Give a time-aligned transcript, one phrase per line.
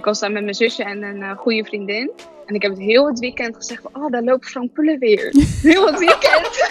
[0.00, 2.10] ik was daar met mijn zusje en een uh, goede vriendin.
[2.46, 5.34] En ik heb het heel het weekend gezegd van, oh, daar loopt Frank Pullen weer.
[5.62, 6.68] heel het weekend.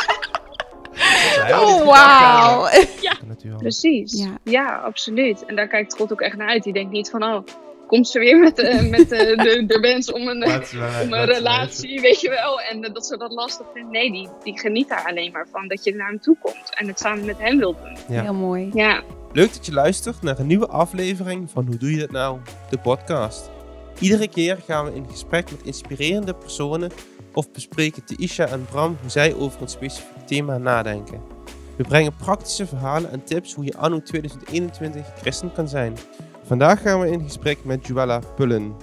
[1.51, 2.67] oh, wauw.
[3.01, 3.13] Ja,
[3.57, 4.23] precies.
[4.23, 4.37] Ja.
[4.43, 4.75] ja.
[4.75, 5.45] absoluut.
[5.45, 6.63] En daar kijkt God ook echt naar uit.
[6.63, 7.43] Die denkt niet van, oh,
[7.87, 10.43] komt ze weer met, uh, met uh, de, de wens om een,
[11.02, 12.61] om een relatie, weet je wel.
[12.61, 13.91] En dat ze dat lastig vindt.
[13.91, 15.68] Nee, die, die geniet daar alleen maar van.
[15.68, 18.16] Dat je naar hem toe komt en het samen met hem wilt doen.
[18.16, 18.21] Ja.
[18.21, 18.70] Heel mooi.
[18.73, 19.04] Ja.
[19.34, 22.39] Leuk dat je luistert naar een nieuwe aflevering van Hoe Doe Je Dat Nou?
[22.70, 23.50] De podcast.
[24.00, 26.91] Iedere keer gaan we in gesprek met inspirerende personen
[27.34, 31.21] of bespreken Isha en Bram hoe zij over een specifiek thema nadenken.
[31.77, 35.98] We brengen praktische verhalen en tips hoe je anno 2021 christen kan zijn.
[36.43, 38.76] Vandaag gaan we in gesprek met Joella Pullen.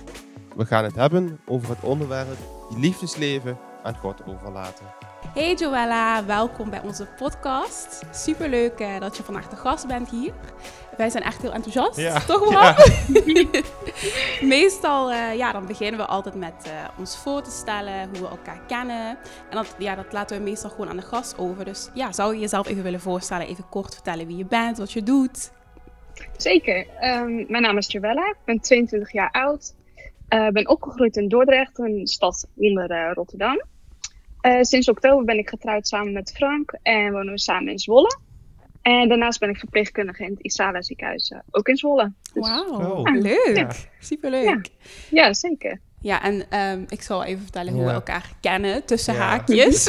[0.56, 2.38] We gaan het hebben over het onderwerp
[2.70, 5.05] je liefdesleven aan God overlaten.
[5.36, 8.02] Hey Joella, welkom bij onze podcast.
[8.12, 10.32] Superleuk uh, dat je vandaag de gast bent hier.
[10.96, 12.20] Wij zijn echt heel enthousiast, ja.
[12.20, 12.62] toch wel?
[12.62, 12.76] Ja.
[14.56, 18.28] Meestal uh, ja, dan beginnen we altijd met uh, ons voor te stellen, hoe we
[18.28, 19.08] elkaar kennen.
[19.50, 21.64] En dat, ja, dat laten we meestal gewoon aan de gast over.
[21.64, 24.92] Dus ja, zou je jezelf even willen voorstellen, even kort vertellen wie je bent, wat
[24.92, 25.50] je doet?
[26.36, 26.86] Zeker.
[27.02, 29.74] Um, mijn naam is Joella, ik ben 22 jaar oud.
[30.28, 33.62] Ik ben opgegroeid in Dordrecht, een stad onder Rotterdam.
[34.46, 38.18] Uh, sinds oktober ben ik getrouwd samen met Frank en wonen we samen in Zwolle.
[38.82, 42.12] En daarnaast ben ik verpleegkundige in het Isala ziekenhuis, uh, ook in Zwolle.
[42.32, 43.14] Dus, Wauw, oh.
[43.14, 43.56] leuk.
[43.56, 43.70] Ja.
[43.98, 44.70] Superleuk.
[45.10, 45.26] Ja.
[45.26, 45.80] ja, zeker.
[46.00, 49.20] Ja, en um, ik zal even vertellen hoe we elkaar kennen, tussen ja.
[49.20, 49.86] haakjes.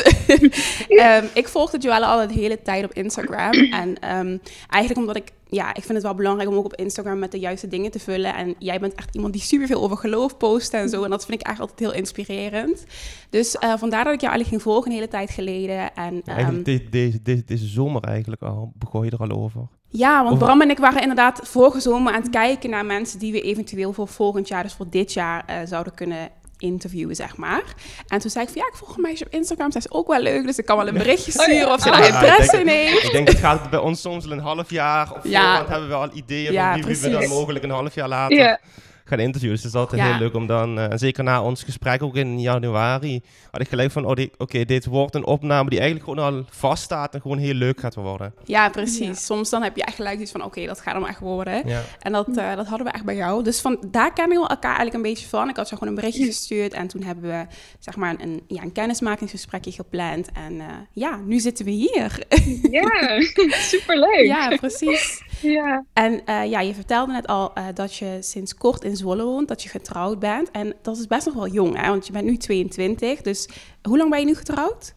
[0.89, 3.53] um, ik volgde Joelle al de hele tijd op Instagram.
[3.53, 7.19] En um, eigenlijk omdat ik ja, ik vind het wel belangrijk om ook op Instagram
[7.19, 8.36] met de juiste dingen te vullen.
[8.36, 11.03] En jij bent echt iemand die superveel over geloof post en zo.
[11.03, 12.86] En dat vind ik eigenlijk altijd heel inspirerend.
[13.30, 15.95] Dus uh, vandaar dat ik jou eigenlijk ging volgen een hele tijd geleden.
[15.95, 19.67] En, eigenlijk um, deze, deze, deze zomer eigenlijk al, begon je er al over.
[19.97, 23.31] Ja, want Bram en ik waren inderdaad vorige zomer aan het kijken naar mensen die
[23.31, 27.63] we eventueel voor volgend jaar, dus voor dit jaar, uh, zouden kunnen interviewen, zeg maar.
[28.07, 29.71] En toen zei ik van, ja, ik volg een meisje op Instagram.
[29.71, 31.89] Zij is ook wel leuk, dus ik kan wel een berichtje oh sturen of ze
[31.89, 33.03] daar interesse in heeft.
[33.03, 35.41] Ik denk, het gaat bij ons soms een half jaar of ja.
[35.41, 38.07] voorhand hebben we al ideeën ja, van wie, wie we dan mogelijk een half jaar
[38.07, 38.37] later...
[38.37, 38.59] Ja
[39.07, 39.55] gaan interviewen.
[39.55, 42.39] Dus het is altijd heel leuk om dan, uh, zeker na ons gesprek ook in
[42.39, 46.45] januari, had ik gelijk van, oh, oké, dit wordt een opname die eigenlijk gewoon al
[46.49, 48.33] vaststaat en gewoon heel leuk gaat worden.
[48.43, 49.25] Ja, precies.
[49.25, 51.63] Soms dan heb je echt gelijk iets van, oké, dat gaat hem echt worden.
[51.99, 53.43] En dat, uh, dat hadden we echt bij jou.
[53.43, 55.49] Dus van, daar kennen we elkaar eigenlijk een beetje van.
[55.49, 57.45] Ik had zo gewoon een berichtje gestuurd en toen hebben we,
[57.79, 60.29] zeg maar, een, ja, een kennismakingsgesprekje gepland.
[60.33, 62.25] En uh, ja, nu zitten we hier.
[62.71, 63.21] Ja,
[63.73, 64.25] superleuk.
[64.25, 65.23] ja, precies.
[65.41, 65.85] Ja.
[65.93, 69.69] En ja, je vertelde net al dat je sinds kort in Zwolle woont, dat je
[69.69, 70.52] getrouwd bent.
[70.52, 71.87] En dat is best nog wel jong, hè?
[71.87, 73.21] want je bent nu 22.
[73.21, 73.49] Dus
[73.81, 74.95] hoe lang ben je nu getrouwd?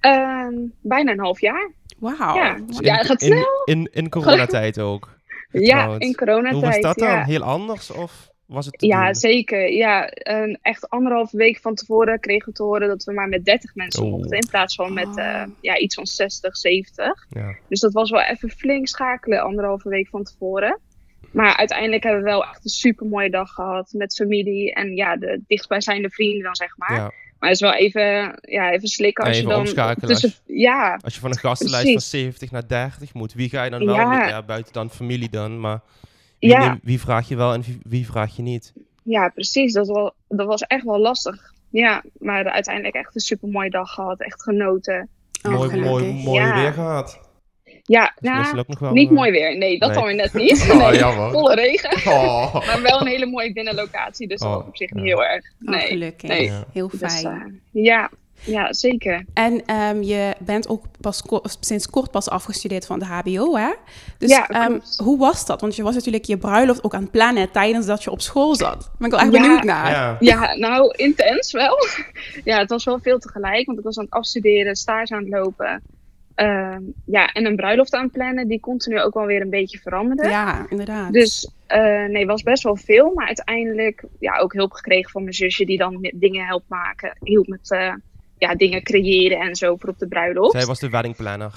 [0.00, 1.70] Ehm, bijna een half jaar.
[1.98, 2.34] Wauw.
[2.34, 3.62] Ja, ja het gaat snel.
[3.64, 5.08] In, in, coronatijd ook?
[5.52, 6.54] Ja, in coronatijd.
[6.54, 7.08] Hoe was dat dan?
[7.08, 7.24] Ja.
[7.24, 7.90] Heel anders?
[7.90, 9.72] Of was het ja, zeker.
[9.72, 13.44] Ja, een, echt anderhalve week van tevoren kregen we te horen dat we maar met
[13.44, 14.10] 30 mensen oh.
[14.10, 14.38] mochten.
[14.38, 17.26] In plaats van met uh, ja, iets van 60, 70.
[17.28, 17.54] Ja.
[17.68, 20.78] Dus dat was wel even flink schakelen, anderhalve week van tevoren.
[21.30, 25.16] Maar uiteindelijk hebben we wel echt een super mooie dag gehad met familie en ja,
[25.16, 26.96] de dichtstbijzijnde vrienden dan zeg maar.
[26.96, 27.12] Ja.
[27.38, 31.14] Maar het is wel even, ja, even slikken als je dan tussen, als, ja, als
[31.14, 33.32] je van een gastenlijst van 70 naar 30 moet.
[33.32, 34.28] Wie ga je dan wel ja.
[34.28, 35.80] ja buiten dan familie dan, maar
[36.38, 36.78] wie, ja.
[36.82, 38.72] wie vraag je wel en wie, wie, vraag je niet?
[39.02, 39.72] Ja, precies.
[39.72, 41.52] Dat, was, dat was echt wel lastig.
[41.70, 44.20] Ja, maar uiteindelijk echt een super mooie dag gehad.
[44.20, 45.08] Echt genoten.
[45.42, 47.29] mooi, mooi, mooi weer gehad.
[47.90, 49.58] Ja, nou, niet eh, mooi weer.
[49.58, 49.98] Nee, dat nee.
[49.98, 50.66] dan weer net niet.
[50.70, 52.12] Oh, nee, volle regen.
[52.12, 52.54] Oh.
[52.66, 54.66] maar wel een hele mooie binnenlocatie, dus dat oh.
[54.66, 55.44] op zich niet heel erg.
[55.64, 56.28] Oh, nee, gelukkig.
[56.28, 56.52] Nee.
[56.72, 57.60] Heel dus, fijn.
[57.72, 59.24] Dus, uh, ja, ja, zeker.
[59.34, 61.22] En um, je bent ook pas
[61.60, 63.72] sinds kort pas afgestudeerd van de HBO, hè?
[64.18, 65.60] Dus ja, um, hoe was dat?
[65.60, 68.54] Want je was natuurlijk je bruiloft ook aan het plannen tijdens dat je op school
[68.54, 68.80] zat.
[68.80, 69.90] Daar ben ik wel echt ja, benieuwd naar.
[69.90, 70.16] Ja.
[70.20, 71.76] ja, nou, intens wel.
[72.44, 75.32] ja, het was wel veel tegelijk, want ik was aan het afstuderen, stage aan het
[75.32, 75.82] lopen.
[76.40, 80.30] Uh, ja, en een bruiloft aan plannen, die continu ook wel weer een beetje veranderen.
[80.30, 81.12] Ja, inderdaad.
[81.12, 83.12] Dus uh, nee, was best wel veel.
[83.14, 87.16] Maar uiteindelijk ja, ook hulp gekregen van mijn zusje, die dan dingen helpt maken.
[87.22, 87.94] Hielp met uh,
[88.38, 90.56] ja, dingen creëren en zo voor op de bruiloft.
[90.56, 91.52] Zij was de weddingplanner.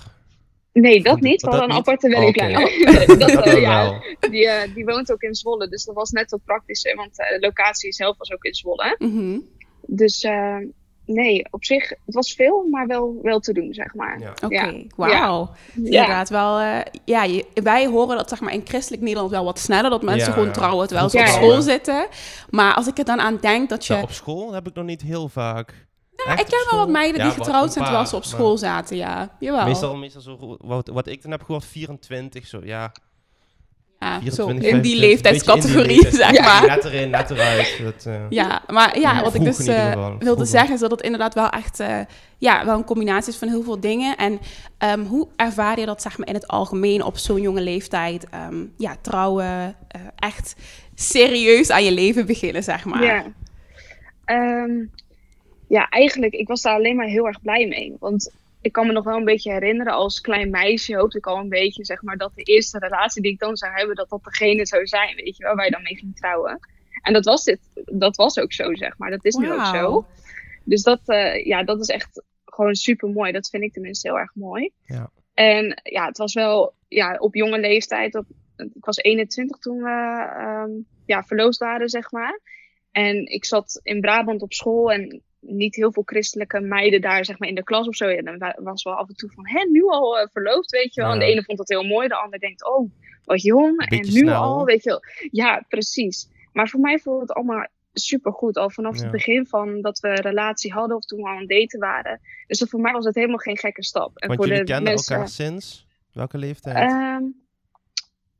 [0.73, 1.41] Nee, dat niet.
[1.41, 2.57] We hadden een aparte weddingplanner.
[2.57, 3.05] Oh, okay.
[3.17, 6.95] dat, dat ja, die, die woont ook in Zwolle, dus dat was net wat praktischer.
[6.95, 8.95] Want de locatie zelf was ook in Zwolle.
[8.97, 9.47] Mm -hmm.
[9.85, 10.27] Dus
[11.05, 14.19] nee, op zich, het was veel, maar wel, wel te doen, zeg maar.
[14.19, 14.29] Ja.
[14.29, 15.51] Oké, okay, wauw.
[15.73, 15.83] Ja.
[15.83, 19.59] Inderdaad wel, uh, ja, je, wij horen dat zeg maar in christelijk Nederland wel wat
[19.59, 22.07] sneller, dat mensen gewoon trouwen terwijl ze op school zitten.
[22.49, 24.01] Maar als ik er dan aan denk dat je...
[24.01, 25.87] op school heb ik nog niet heel vaak...
[26.25, 29.35] Ja, ik ken wel wat meiden die getrouwd zijn terwijl ze op school zaten, ja.
[29.39, 29.65] Jawel.
[29.65, 32.91] Meestal, meestal zo, wat, wat ik dan heb gehoord, 24, zo, ja.
[34.03, 36.67] Ah, zo, in die leeftijdscategorie, zeg maar.
[36.67, 37.79] Net erin, net eruit.
[37.83, 41.33] Dat, uh, ja, maar ja, wat ik dus uh, wilde zeggen is dat het inderdaad
[41.33, 41.99] wel echt uh,
[42.37, 44.17] ja, wel een combinatie is van heel veel dingen.
[44.17, 44.39] En
[44.91, 48.27] um, hoe ervaar je dat zeg maar in het algemeen op zo'n jonge leeftijd?
[48.49, 49.75] Um, ja, trouwen,
[50.15, 50.55] echt
[50.95, 53.03] serieus aan je leven beginnen, zeg maar.
[53.03, 53.25] Ja.
[54.25, 54.91] Um,
[55.67, 57.95] ja, eigenlijk, ik was daar alleen maar heel erg blij mee.
[57.99, 58.31] Want
[58.63, 61.49] ik kan me nog wel een beetje herinneren, als klein meisje hoopte ik al een
[61.49, 64.65] beetje, zeg maar, dat de eerste relatie die ik dan zou hebben, dat dat degene
[64.65, 66.59] zou zijn, weet je, waar wij dan mee ging trouwen.
[67.01, 69.09] En dat was, dit, dat was ook zo, zeg maar.
[69.09, 70.05] Dat is nu ook zo.
[70.63, 73.31] Dus dat, uh, ja, dat is echt gewoon super mooi.
[73.31, 74.71] Dat vind ik tenminste heel erg mooi.
[74.85, 75.09] Ja.
[75.33, 78.15] En ja, het was wel ja, op jonge leeftijd.
[78.15, 78.25] Op,
[78.57, 80.27] ik was 21 toen we
[80.67, 82.39] um, ja, verloofd waren, zeg maar.
[82.91, 87.39] En ik zat in Brabant op school en niet heel veel christelijke meiden daar zeg
[87.39, 88.07] maar in de klas of zo.
[88.07, 91.01] En dan was wel af en toe van, hè, nu al uh, verloofd, weet je
[91.01, 91.11] wel.
[91.11, 92.91] En de ene vond dat heel mooi, de ander denkt, oh,
[93.23, 93.85] wat jong.
[93.89, 95.01] En nu al, weet je wel.
[95.31, 96.29] Ja, precies.
[96.53, 98.57] Maar voor mij voelde het allemaal super goed.
[98.57, 101.47] Al vanaf het begin van dat we een relatie hadden of toen we al aan
[101.47, 102.19] daten waren.
[102.47, 104.17] Dus voor mij was het helemaal geen gekke stap.
[104.17, 106.91] En Want voor jullie de kennen mensen, elkaar sinds welke leeftijd?
[106.91, 107.41] Um,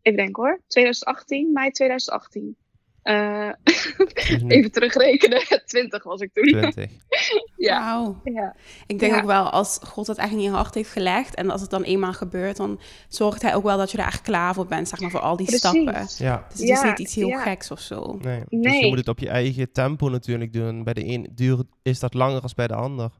[0.01, 0.61] even denken hoor.
[0.67, 2.57] 2018, mei 2018.
[3.03, 3.51] Uh,
[4.47, 5.41] even terugrekenen.
[5.65, 6.43] 20 was ik toen.
[6.43, 6.91] 20.
[7.57, 8.15] ja.
[8.23, 8.55] ja.
[8.87, 11.35] Ik denk ook wel, als God het echt in je hart heeft gelegd...
[11.35, 12.57] en als het dan eenmaal gebeurt...
[12.57, 14.87] dan zorgt hij ook wel dat je er echt klaar voor bent...
[14.87, 16.07] zeg maar, voor al die stappen.
[16.17, 16.45] Ja.
[16.49, 18.17] Dus het is niet iets heel geks of zo.
[18.21, 18.43] Nee.
[18.49, 20.83] Dus je moet het op je eigen tempo natuurlijk doen.
[20.83, 23.11] Bij de een duur is dat langer als bij de ander.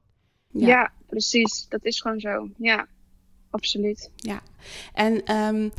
[0.52, 1.66] Ja, precies.
[1.70, 2.50] Dat is gewoon zo.
[2.58, 2.88] Ja,
[3.50, 4.12] absoluut.
[4.16, 4.42] Ja.
[4.94, 5.36] En...
[5.36, 5.72] Um,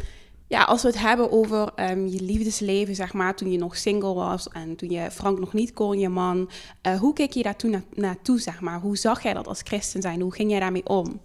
[0.55, 4.15] ja, als we het hebben over um, je liefdesleven, zeg maar, toen je nog single
[4.15, 6.51] was en toen je Frank nog niet kon, je man.
[6.87, 8.81] Uh, hoe keek je daar toen na naartoe, zeg maar?
[8.81, 10.21] Hoe zag jij dat als christen zijn?
[10.21, 11.21] Hoe ging jij daarmee om?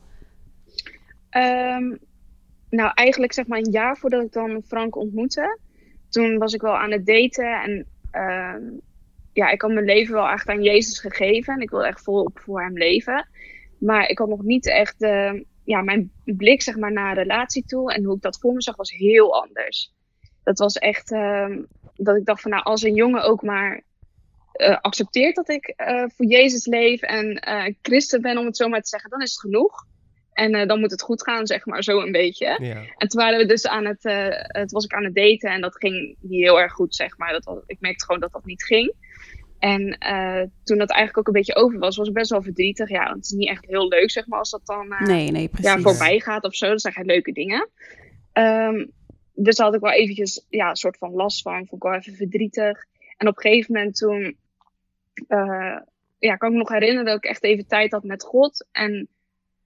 [1.37, 1.99] Um,
[2.69, 5.59] nou, eigenlijk zeg maar een jaar voordat ik dan Frank ontmoette.
[6.09, 8.81] Toen was ik wel aan het daten en um,
[9.33, 11.53] ja, ik had mijn leven wel echt aan Jezus gegeven.
[11.53, 13.27] En ik wilde echt volop voor hem leven.
[13.77, 17.93] Maar ik had nog niet echt de, ja, mijn blik zeg maar, naar relatie toe
[17.93, 19.93] en hoe ik dat voor me zag, was heel anders.
[20.43, 21.57] Dat was echt uh,
[21.95, 23.83] dat ik dacht van nou, als een jongen ook maar
[24.53, 28.67] uh, accepteert dat ik uh, voor Jezus leef en uh, christen ben, om het zo
[28.67, 29.87] maar te zeggen, dan is het genoeg.
[30.33, 32.57] En dan moet het goed gaan, zeg maar, zo een beetje.
[32.61, 32.83] Ja.
[32.97, 34.03] En toen waren we dus aan het,
[34.47, 37.31] het was ik aan het daten en dat ging niet heel erg goed, zeg maar.
[37.31, 38.93] Dat was, ik merkte gewoon dat dat niet ging.
[39.59, 42.89] En uh, toen dat eigenlijk ook een beetje over was, was ik best wel verdrietig.
[42.89, 45.31] Ja, want het is niet echt heel leuk, zeg maar, als dat dan uh, nee,
[45.31, 46.67] nee, ja, voorbij gaat of zo.
[46.67, 47.69] Dat zijn geen leuke dingen.
[48.33, 48.91] Um,
[49.33, 51.57] dus daar had ik wel eventjes ja, een soort van last van.
[51.67, 52.85] Vond ik wel even verdrietig.
[53.17, 54.37] En op een gegeven moment toen...
[55.27, 55.77] Uh,
[56.19, 58.67] ja, kan ik me nog herinneren dat ik echt even tijd had met God.
[58.71, 59.07] En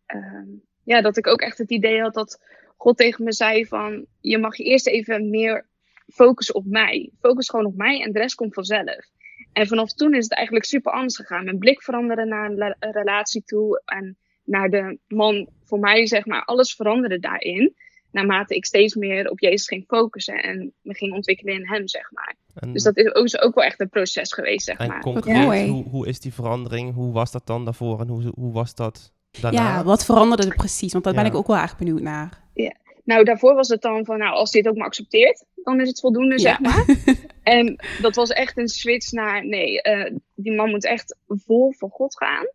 [0.07, 2.41] uh, ja, dat ik ook echt het idee had dat
[2.77, 4.05] God tegen me zei van...
[4.19, 5.65] Je mag je eerst even meer
[6.07, 7.09] focussen op mij.
[7.19, 9.11] Focus gewoon op mij en de rest komt vanzelf.
[9.53, 11.43] En vanaf toen is het eigenlijk super anders gegaan.
[11.43, 16.45] Mijn blik veranderde naar een relatie toe en naar de man voor mij, zeg maar.
[16.45, 17.75] Alles veranderde daarin.
[18.11, 22.11] Naarmate ik steeds meer op Jezus ging focussen en me ging ontwikkelen in hem, zeg
[22.11, 22.35] maar.
[22.73, 25.01] dus dat is ook, ook, wel echt een proces geweest, zeg en maar.
[25.01, 26.93] Concreet, hoe, hoe is die verandering?
[26.93, 29.61] Hoe was dat dan daarvoor en hoe, hoe was dat daarna?
[29.61, 30.91] Ja, wat veranderde er precies?
[30.91, 32.41] Want daar ben ik ook wel erg benieuwd naar.
[32.53, 32.73] Ja.
[33.03, 35.99] Nou, daarvoor was het dan van, nou, als dit ook maar accepteert, dan is het
[35.99, 36.85] voldoende, zeg maar.
[37.43, 41.89] en dat was echt een switch naar, nee, uh, die man moet echt vol voor
[41.89, 42.47] God gaan.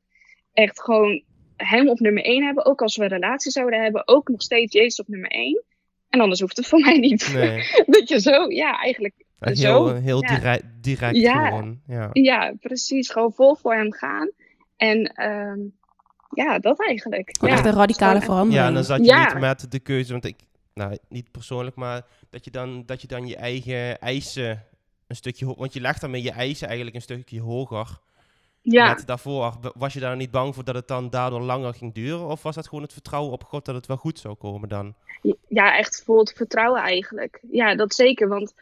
[0.53, 1.23] Echt gewoon
[1.57, 2.67] hem op nummer 1 hebben.
[2.67, 5.63] Ook als we een relatie zouden hebben, ook nog steeds Jezus op nummer 1.
[6.09, 7.33] En anders hoeft het voor mij niet.
[7.33, 7.63] Nee.
[7.87, 9.95] dat je zo, ja, eigenlijk heel, zo.
[9.95, 10.37] Heel ja.
[10.37, 11.49] direct, direct ja.
[11.49, 11.81] gewoon.
[11.87, 12.11] Ja.
[12.13, 13.11] ja, precies.
[13.11, 14.31] Gewoon vol voor hem gaan.
[14.77, 15.77] En um,
[16.29, 17.37] ja, dat eigenlijk.
[17.41, 17.49] ja.
[17.49, 18.55] Echt een radicale verandering.
[18.55, 20.37] Ja, en dan zat je niet met de keuze, want ik,
[20.75, 24.65] nou, niet persoonlijk, maar dat je dan, dat je, dan je eigen eisen
[25.07, 27.99] een stukje want je legt dan met je eisen eigenlijk een stukje hoger.
[28.63, 28.89] Ja.
[28.89, 32.27] Net daarvoor, was je daar niet bang voor dat het dan daardoor langer ging duren?
[32.27, 34.95] Of was dat gewoon het vertrouwen op God dat het wel goed zou komen dan?
[35.49, 37.41] Ja, echt vol het vertrouwen eigenlijk.
[37.51, 38.29] Ja, dat zeker.
[38.29, 38.55] Want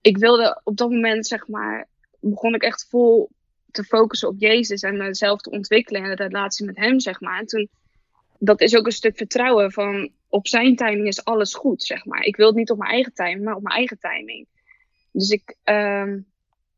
[0.00, 1.86] ik wilde op dat moment, zeg maar,
[2.20, 3.30] begon ik echt vol
[3.74, 7.38] te focussen op Jezus en mezelf te ontwikkelen en de relatie met Hem, zeg maar.
[7.38, 7.68] En toen,
[8.38, 12.22] dat is ook een stuk vertrouwen van op zijn timing is alles goed, zeg maar.
[12.22, 14.46] Ik wil het niet op mijn eigen timing, maar op mijn eigen timing.
[15.12, 16.26] Dus ik um,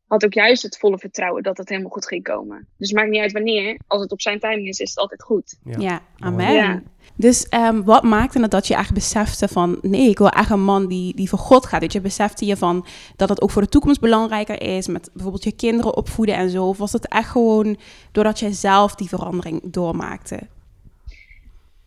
[0.07, 2.67] had ook juist het volle vertrouwen dat het helemaal goed ging komen.
[2.77, 3.79] Dus het maakt niet uit wanneer.
[3.87, 5.57] Als het op zijn timing is, is het altijd goed.
[5.63, 6.53] Ja, ja amen.
[6.53, 6.81] Ja.
[7.15, 9.77] Dus um, wat maakte het dat je echt besefte van...
[9.81, 11.81] nee, ik wil echt een man die, die voor God gaat.
[11.81, 12.85] Dat je besefte je van
[13.15, 14.87] dat het ook voor de toekomst belangrijker is...
[14.87, 16.67] met bijvoorbeeld je kinderen opvoeden en zo?
[16.67, 17.77] Of was het echt gewoon
[18.11, 20.39] doordat jij zelf die verandering doormaakte?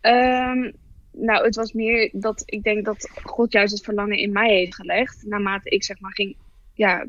[0.01, 0.73] Um,
[1.13, 4.75] nou, het was meer dat ik denk dat God juist het verlangen in mij heeft
[4.75, 5.25] gelegd.
[5.27, 6.37] Naarmate ik zeg maar ging,
[6.75, 7.07] ja,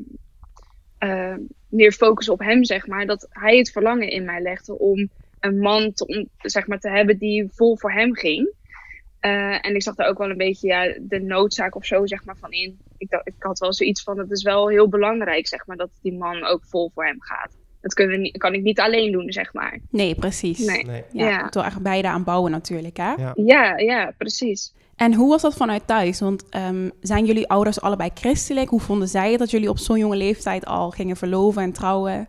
[1.04, 1.34] uh,
[1.68, 3.06] meer focussen op hem, zeg maar.
[3.06, 5.08] Dat hij het verlangen in mij legde om
[5.40, 8.54] een man te, om, zeg maar, te hebben die vol voor hem ging.
[9.20, 12.24] Uh, en ik zag daar ook wel een beetje ja, de noodzaak of zo zeg
[12.24, 12.78] maar, van in.
[12.98, 16.18] Ik, ik had wel zoiets van, het is wel heel belangrijk zeg maar, dat die
[16.18, 17.61] man ook vol voor hem gaat.
[17.82, 19.78] Dat kunnen we niet, kan ik niet alleen doen, zeg maar.
[19.90, 20.58] Nee, precies.
[20.58, 20.84] Nee.
[20.84, 21.04] nee.
[21.12, 21.48] Ja, ja.
[21.48, 23.12] Door beide aan bouwen natuurlijk, hè?
[23.12, 23.32] Ja.
[23.34, 24.72] ja, ja, precies.
[24.96, 26.20] En hoe was dat vanuit thuis?
[26.20, 28.68] Want um, zijn jullie ouders allebei christelijk?
[28.68, 32.28] Hoe vonden zij het dat jullie op zo'n jonge leeftijd al gingen verloven en trouwen?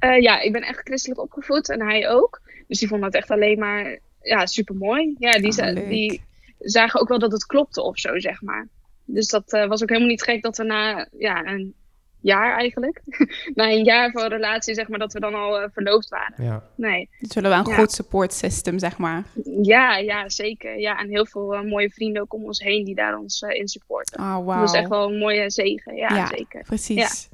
[0.00, 2.40] Uh, ja, ik ben echt christelijk opgevoed en hij ook.
[2.66, 5.14] Dus die vonden het echt alleen maar ja, super mooi.
[5.18, 6.22] Ja, die, oh, die
[6.58, 8.68] zagen ook wel dat het klopte of zo, zeg maar.
[9.04, 11.74] Dus dat uh, was ook helemaal niet gek dat we na ja, een
[12.20, 13.02] jaar eigenlijk.
[13.54, 16.44] Na een jaar van relatie, zeg maar, dat we dan al uh, verloofd waren.
[16.44, 16.62] Ja.
[16.74, 17.08] Nee.
[17.18, 19.24] Dus zullen we een goed support system, zeg maar.
[19.62, 20.78] Ja, ja, zeker.
[20.78, 23.50] Ja, en heel veel uh, mooie vrienden ook om ons heen die daar ons uh,
[23.50, 24.20] in supporten.
[24.20, 24.58] Oh, wow.
[24.58, 25.96] Dat is echt wel een mooie zegen.
[25.96, 26.62] Ja, ja zeker.
[26.62, 27.28] Precies.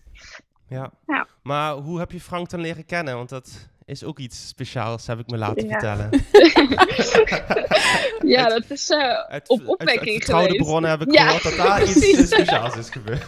[0.68, 0.90] Ja.
[1.06, 1.26] ja.
[1.42, 3.16] Maar hoe heb je Frank dan leren kennen?
[3.16, 6.10] Want dat is ook iets speciaals, heb ik me laten vertellen.
[8.34, 12.26] ja, dat is uh, op opwekking uit, uit bronnen heb ik gehoord dat daar iets
[12.26, 13.26] speciaals is gebeurd.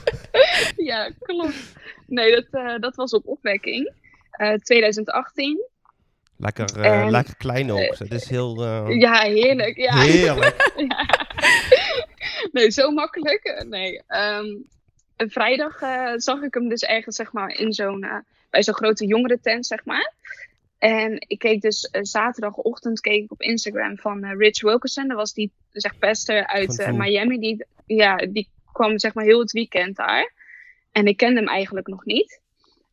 [0.90, 1.72] ja, klopt.
[2.06, 3.92] Nee, dat, uh, dat was op opwekking.
[4.40, 5.66] Uh, eh, 2018.
[6.36, 7.94] Lekker, en, lekker klein ook.
[7.98, 8.64] Het is heel...
[8.88, 9.76] ja, heerlijk.
[9.76, 10.00] Ja.
[10.00, 10.72] Heerlijk.
[10.88, 11.06] ja.
[12.52, 13.64] Nee, zo makkelijk.
[13.68, 14.02] Nee.
[14.08, 14.66] Um,
[15.16, 15.78] een vrijdag
[16.16, 18.06] zag ik hem dus ergens, zeg maar, in zo'n...
[18.50, 20.12] bij zo'n grote jongerentent, zeg maar.
[20.78, 25.08] En ik keek dus uh, zaterdagochtend keek ik op Instagram van uh, Rich Wilkerson.
[25.08, 27.38] Dat was die zeg, pastor uit uh, Miami.
[27.38, 30.32] Die, ja, die kwam zeg maar heel het weekend daar.
[30.92, 32.40] En ik kende hem eigenlijk nog niet.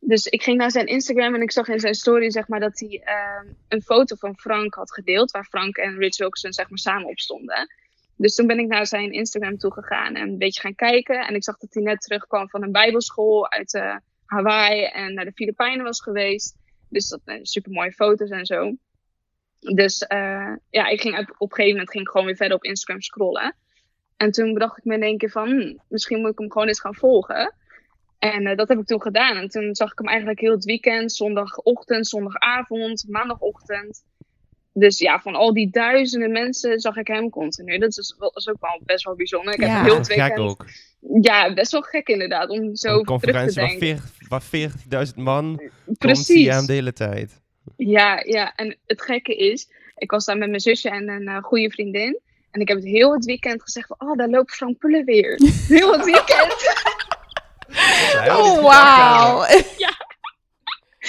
[0.00, 2.78] Dus ik ging naar zijn Instagram en ik zag in zijn story zeg maar, dat
[2.78, 5.30] hij ehm, een foto van Frank had gedeeld.
[5.30, 7.74] Waar Frank en Rich Wilkerson zeg maar, samen op stonden.
[8.16, 11.26] Dus toen ben ik naar zijn Instagram toe gegaan en een beetje gaan kijken.
[11.26, 15.32] En ik zag dat hij net terugkwam van een bijbelschool uit Hawaii en naar de
[15.32, 16.56] Filipijnen was geweest.
[16.88, 18.76] Dus dat uh, super mooie foto's en zo.
[19.60, 22.64] Dus uh, ja, ik ging op, een gegeven moment ging ik gewoon weer verder op
[22.64, 23.56] Instagram scrollen.
[24.16, 26.68] En toen bedacht ik me in één keer van, hm, misschien moet ik hem gewoon
[26.68, 27.54] eens gaan volgen.
[28.18, 29.36] En uh, dat heb ik toen gedaan.
[29.36, 34.04] En toen zag ik hem eigenlijk heel het weekend, zondagochtend, zondagavond, maandagochtend.
[34.78, 37.78] Dus ja, van al die duizenden mensen zag ik hem continu.
[37.78, 39.54] Dat is, is ook wel best wel bijzonder.
[39.54, 39.76] Ik ja.
[39.76, 40.38] heb heel het weekend...
[40.38, 40.64] ook.
[41.20, 44.00] Ja, best wel gek inderdaad, om zo een terug te denken.
[44.28, 46.54] Waar 40.000 man Precies.
[46.54, 47.40] komt de hele tijd.
[47.76, 51.42] Ja, ja, en het gekke is, ik was daar met mijn zusje en een uh,
[51.42, 52.20] goede vriendin.
[52.50, 55.40] En ik heb het heel het weekend gezegd van, oh, daar loopt Frank Pullen weer.
[55.68, 56.74] heel het weekend.
[58.38, 59.44] oh, wauw.
[59.78, 60.06] ja.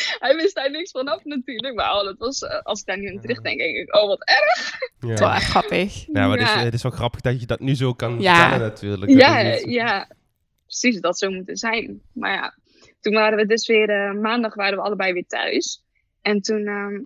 [0.24, 1.76] Hij wist daar niks van af natuurlijk.
[1.76, 4.24] Maar oh, dat was, uh, als ik daar nu aan terugdenk, denk ik, oh, wat
[4.24, 4.80] erg.
[5.00, 5.16] Ja.
[5.16, 6.06] Wel echt grappig.
[6.06, 6.46] Ja, maar ja.
[6.46, 8.36] Het, is, het is wel grappig dat je dat nu zo kan ja.
[8.36, 9.12] vertellen natuurlijk.
[9.12, 10.10] Ja, ja,
[10.64, 11.00] precies.
[11.00, 12.02] Dat zou moeten zijn.
[12.14, 12.54] Maar ja,
[13.00, 15.84] toen waren we dus weer, uh, maandag waren we allebei weer thuis.
[16.22, 17.00] En toen uh,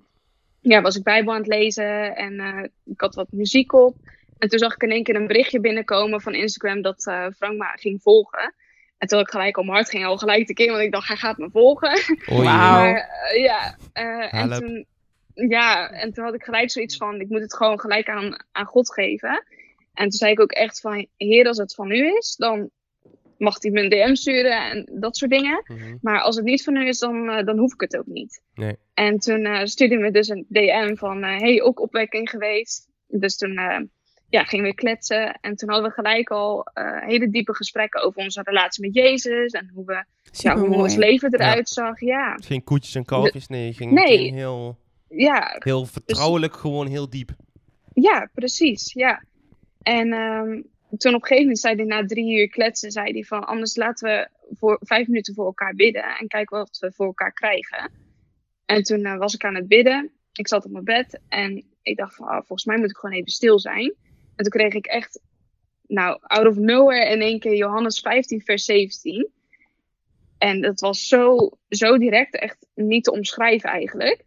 [0.62, 3.96] ja, was ik Bijbel aan het lezen en uh, ik had wat muziek op.
[4.38, 7.58] En toen zag ik in één keer een berichtje binnenkomen van Instagram dat uh, Frank
[7.58, 8.54] me ging volgen.
[9.02, 11.18] En toen ik gelijk om hart ging, al gelijk te keer, want ik dacht, hij
[11.18, 12.02] gaat me volgen.
[12.26, 12.96] Wauw.
[13.48, 13.78] ja,
[14.30, 14.86] en toen,
[15.34, 18.66] ja, en toen had ik gelijk zoiets van, ik moet het gewoon gelijk aan, aan
[18.66, 19.44] God geven.
[19.94, 22.70] En toen zei ik ook echt van, heer, als het van u is, dan
[23.38, 25.64] mag hij me een DM sturen en dat soort dingen.
[25.66, 25.96] Mhm.
[26.02, 28.42] Maar als het niet van u is, dan, uh, dan hoef ik het ook niet.
[28.54, 28.76] Nee.
[28.94, 32.88] En toen uh, stuurde hij me dus een DM van, uh, hey, ook opwekking geweest.
[33.08, 33.60] Dus toen
[34.32, 35.38] ja, gingen we kletsen.
[35.42, 36.68] En toen hadden we gelijk al
[37.06, 39.52] hele diepe gesprekken over onze relatie met Jezus.
[39.52, 42.00] En hoe, we, ja, hoe ons leven eruit zag.
[42.00, 42.38] Ja.
[42.44, 43.74] Geen koetjes en kalfjes, nee.
[43.74, 44.34] Ging, nee.
[44.34, 44.78] heel,
[45.10, 45.56] ja.
[45.60, 47.32] heel dus vertrouwelijk, gewoon heel diep.
[47.94, 49.24] Ja, precies, ja.
[49.82, 53.24] En um, toen op een gegeven moment zei hij na drie uur kletsen, zei hij
[53.24, 57.06] van anders laten we voor vijf minuten voor elkaar bidden en kijken wat we voor
[57.06, 57.92] elkaar krijgen.
[58.66, 60.12] En toen uh, was ik aan het bidden.
[60.34, 63.16] Ik zat op mijn bed en ik dacht van oh, volgens mij moet ik gewoon
[63.16, 63.96] even stil zijn.
[64.42, 65.20] En toen kreeg ik echt,
[65.88, 69.28] nou, out of nowhere in één keer Johannes 15 vers 17.
[70.38, 74.24] En dat was zo, zo direct, echt niet te omschrijven eigenlijk.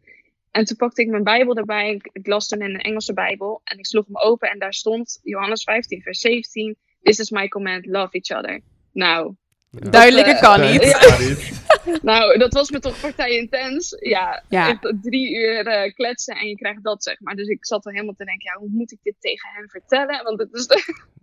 [0.51, 1.91] En toen pakte ik mijn Bijbel erbij.
[1.91, 3.61] Ik, ik las toen in een Engelse Bijbel.
[3.65, 6.77] En ik sloeg hem open en daar stond Johannes 15, vers 17.
[7.03, 8.61] This is my command, love each other.
[8.93, 9.35] Nou.
[9.71, 9.91] Ja.
[9.91, 10.83] Duidelijker uh, kan niet.
[10.83, 11.64] Ja.
[12.03, 13.97] nou, dat was me toch partij intens.
[14.01, 14.79] Ja, ja.
[15.03, 17.35] drie uur uh, kletsen en je krijgt dat, zeg maar.
[17.35, 20.25] Dus ik zat er helemaal te denken, ja, hoe moet ik dit tegen hem vertellen?
[20.25, 20.67] Want het is...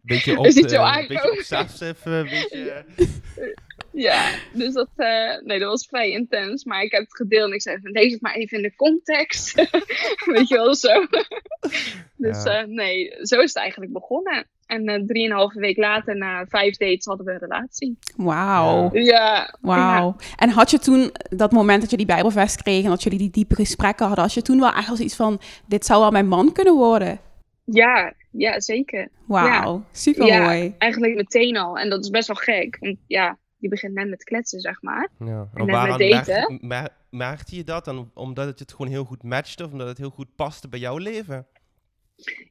[0.01, 2.85] Beetje op, uh, beetje op een beetje...
[4.07, 6.63] ja, dus dat, uh, nee, dat was vrij intens.
[6.63, 8.75] Maar ik heb het gedeeld en ik zei van, lees het maar even in de
[8.75, 9.55] context.
[10.33, 11.05] Weet je wel, zo.
[12.25, 14.47] dus uh, nee, zo is het eigenlijk begonnen.
[14.65, 17.97] En uh, drieënhalve week later, na vijf dates, hadden we een relatie.
[18.15, 18.89] Wauw.
[18.93, 19.57] Ja.
[19.61, 20.15] Wauw.
[20.35, 23.29] En had je toen, dat moment dat je die bijbelvest kreeg en dat jullie die
[23.29, 26.27] diepe gesprekken hadden, had je toen wel echt als iets van, dit zou wel mijn
[26.27, 27.19] man kunnen worden?
[27.65, 29.09] Ja, ja zeker.
[29.25, 29.83] Wauw, ja.
[29.91, 30.63] super mooi.
[30.63, 31.77] Ja, eigenlijk meteen al.
[31.77, 32.77] En dat is best wel gek.
[32.79, 35.09] Want ja, je begint net met kletsen, zeg maar.
[35.19, 35.49] Ja.
[35.53, 36.57] En, en met daten.
[36.61, 39.97] Merk, merkte je dat dan omdat het het gewoon heel goed matchte of omdat het
[39.97, 41.47] heel goed paste bij jouw leven?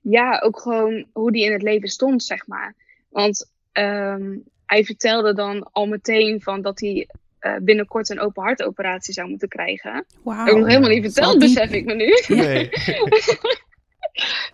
[0.03, 2.75] Ja, ook gewoon hoe die in het leven stond, zeg maar.
[3.09, 7.09] Want um, hij vertelde dan al meteen van dat hij
[7.41, 10.07] uh, binnenkort een open hartoperatie zou moeten krijgen.
[10.23, 10.39] Wow.
[10.39, 12.37] Heb ik nog helemaal niet verteld, besef ik me nu.
[12.37, 12.71] Nee.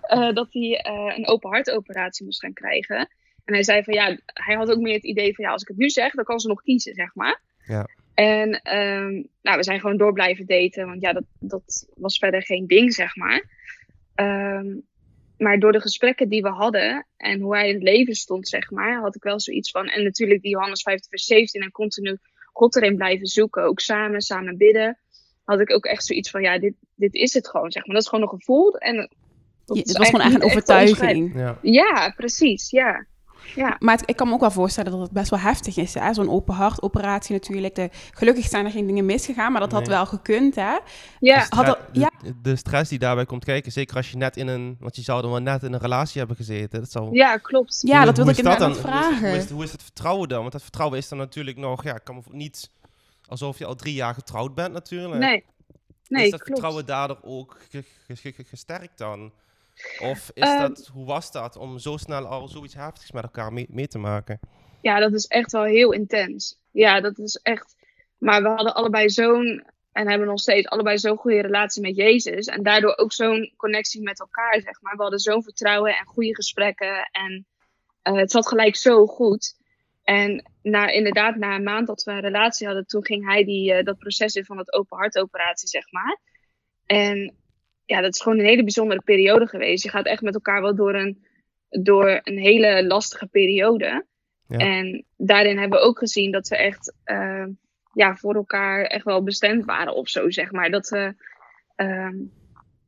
[0.08, 3.08] uh, dat hij uh, een open hartoperatie moest gaan krijgen.
[3.46, 5.68] En hij zei van ja, hij had ook meer het idee van ja, als ik
[5.68, 7.40] het nu zeg, dan kan ze nog kiezen, zeg maar.
[7.66, 7.88] Ja.
[8.14, 8.48] En
[8.78, 12.66] um, nou, we zijn gewoon door blijven daten, want ja, dat, dat was verder geen
[12.66, 13.44] ding, zeg maar.
[14.14, 14.84] Um,
[15.38, 18.70] maar door de gesprekken die we hadden en hoe hij in het leven stond, zeg
[18.70, 19.86] maar, had ik wel zoiets van.
[19.86, 22.18] En natuurlijk die Johannes 15, vers 17 en continu
[22.52, 24.98] God erin blijven zoeken, ook samen, samen bidden.
[25.44, 27.94] Had ik ook echt zoiets van, ja, dit, dit is het gewoon, zeg maar.
[27.94, 28.76] Dat is gewoon een gevoel.
[28.76, 28.96] En
[29.66, 31.34] het was gewoon echt een overtuiging.
[31.34, 31.58] Ja.
[31.62, 33.06] ja, precies, ja.
[33.54, 33.76] Ja.
[33.78, 35.94] Maar ik kan me ook wel voorstellen dat het best wel heftig is.
[36.10, 37.74] Zo'n open hartoperatie natuurlijk.
[37.74, 40.54] De, gelukkig zijn er geen dingen misgegaan, maar dat had wel gekund.
[40.54, 40.78] Hè?
[41.20, 41.46] Ja.
[41.48, 42.10] De, ja.
[42.42, 44.76] De, stress die daarbij komt kijken, zeker als je net in een...
[44.80, 46.80] Want je zou dan wel net in een relatie hebben gezeten.
[46.80, 47.80] Dat zal, ja, klopt.
[47.86, 49.28] Ja, dat wil ik inderdaad vragen.
[49.28, 50.40] Hoe is, hoe is, het vertrouwen dan?
[50.40, 51.82] Want dat vertrouwen is dan natuurlijk nog...
[51.82, 52.70] Ja, kan me niet
[53.28, 55.20] alsof je al drie jaar getrouwd bent natuurlijk.
[55.20, 55.44] Nee.
[56.08, 57.56] Nee, is dat vertrouwen daardoor ook
[58.48, 59.32] gesterkt dan?
[59.99, 63.52] Of is ehm, dat, hoe was dat om zo snel al zoiets heftigs met elkaar
[63.52, 64.40] mee, te maken?
[64.80, 66.59] Ja, dat is echt wel heel intens.
[66.71, 67.76] Ja, dat is echt.
[68.18, 69.64] Maar we hadden allebei zo'n.
[69.92, 72.47] En hebben nog steeds allebei zo'n goede relatie met Jezus.
[72.47, 74.97] En daardoor ook zo'n connectie met elkaar, zeg maar.
[74.97, 77.09] We hadden zo'n vertrouwen en goede gesprekken.
[77.12, 77.47] En
[78.02, 79.54] uh, het zat gelijk zo goed.
[80.02, 83.73] En na, inderdaad, na een maand dat we een relatie hadden, toen ging hij die,
[83.73, 86.21] uh, dat proces in van het open hartoperatie, zeg maar.
[86.87, 87.35] En
[87.87, 89.83] ja, dat is gewoon een hele bijzondere periode geweest.
[89.83, 91.25] Je gaat echt met elkaar wel door een,
[91.68, 94.07] door een hele lastige periode.
[94.49, 94.59] Ja.
[94.59, 97.46] En daarin hebben we ook gezien dat we echt uh,
[97.92, 100.70] ja, voor elkaar echt wel bestemd waren of zo, zeg maar.
[100.70, 101.14] Dat we
[101.77, 102.14] uh,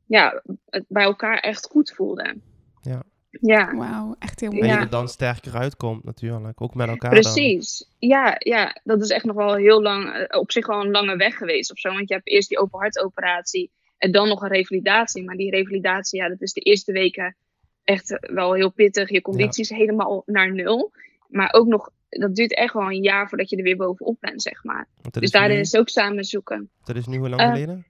[0.05, 2.41] ja, het bij elkaar echt goed voelden.
[2.81, 3.03] Ja.
[3.29, 3.75] Ja.
[3.75, 4.61] Wauw, echt heel mooi.
[4.61, 7.89] En je er dan sterker uitkomt natuurlijk, ook met elkaar Precies.
[7.97, 11.15] Ja, ja, dat is echt nog wel heel lang, eh, op zich wel een lange
[11.15, 11.93] weg geweest of zo.
[11.93, 15.23] Want je hebt eerst die open hartoperatie en dan nog een revalidatie.
[15.23, 17.35] Maar die revalidatie, ja, dat is de eerste weken
[17.83, 19.09] echt wel heel pittig.
[19.09, 20.91] Je conditie is helemaal naar nul.
[21.27, 24.41] Maar ook nog, dat duurt echt wel een jaar voordat je er weer bovenop bent,
[24.41, 24.87] zeg maar.
[25.11, 25.61] Dus daarin nu...
[25.61, 26.69] is ook samen zoeken.
[26.83, 27.85] Dat is nu hoe lang geleden?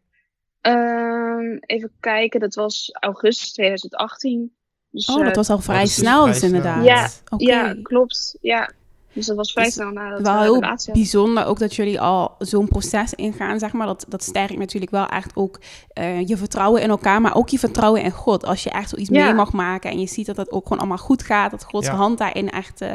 [0.62, 4.54] Uh, even kijken, dat was augustus 2018.
[4.89, 6.86] Dus, oh, dat uh, was al vrij oh, snel, dus inderdaad.
[6.86, 7.48] Ja, okay.
[7.48, 8.38] ja, klopt.
[8.41, 8.72] Ja.
[9.19, 12.36] Dus dat was vrij dus snel na dat wel heel bijzonder ook dat jullie al
[12.38, 13.88] zo'n proces ingaan, zeg maar.
[13.88, 15.60] Dat, dat sterkt natuurlijk wel echt ook
[15.99, 18.45] uh, je vertrouwen in elkaar, maar ook je vertrouwen in God.
[18.45, 19.25] Als je echt zoiets ja.
[19.25, 21.88] mee mag maken en je ziet dat het ook gewoon allemaal goed gaat, dat Gods
[21.88, 21.93] ja.
[21.93, 22.91] hand daarin echt uh,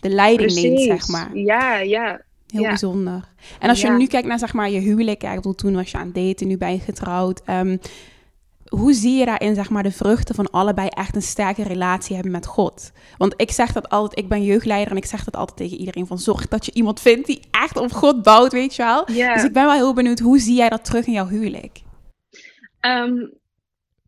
[0.00, 0.62] de leiding Precies.
[0.62, 1.36] neemt, zeg maar.
[1.36, 2.20] Ja, ja.
[2.46, 2.68] Heel ja.
[2.68, 3.28] bijzonder.
[3.58, 5.98] En als je nu kijkt naar zeg maar je huwelijk, ik bedoel, toen was je
[5.98, 7.42] aan het daten, nu ben je getrouwd.
[7.50, 7.80] Um,
[8.68, 12.32] hoe zie je daarin zeg maar, de vruchten van allebei echt een sterke relatie hebben
[12.32, 12.92] met God?
[13.18, 16.06] Want ik zeg dat altijd, ik ben jeugdleider en ik zeg dat altijd tegen iedereen
[16.06, 19.10] van zorg dat je iemand vindt die echt op God bouwt, weet je wel.
[19.10, 19.34] Yeah.
[19.34, 21.80] Dus ik ben wel heel benieuwd, hoe zie jij dat terug in jouw huwelijk?
[22.80, 23.32] Um,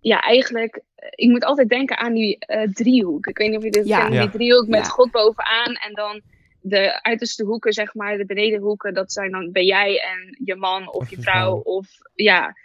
[0.00, 0.82] ja, eigenlijk,
[1.14, 3.26] ik moet altijd denken aan die uh, driehoek.
[3.26, 4.08] Ik weet niet of je dit ja.
[4.08, 4.88] kent, die driehoek met ja.
[4.88, 6.20] God bovenaan en dan
[6.60, 10.88] de uiterste hoeken, zeg maar, de benedenhoeken, dat zijn dan ben jij en je man
[10.88, 11.56] of, of je vrouw.
[11.56, 12.56] Of ja.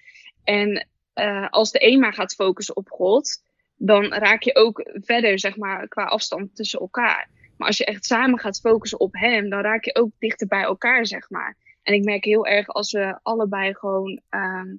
[0.44, 3.44] En uh, als de een maar gaat focussen op God,
[3.76, 7.30] dan raak je ook verder, zeg maar, qua afstand tussen elkaar.
[7.58, 10.62] Maar als je echt samen gaat focussen op hem, dan raak je ook dichter bij
[10.62, 11.58] elkaar, zeg maar.
[11.84, 14.74] En ik merk heel erg als we allebei gewoon uh,